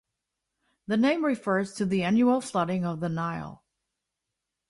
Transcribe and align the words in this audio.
The 0.87 0.97
name 0.97 1.23
refers 1.23 1.73
to 1.75 1.85
the 1.85 2.01
annual 2.01 2.41
flooding 2.41 2.83
of 2.85 3.01
the 3.01 3.09
Nile. 3.09 3.63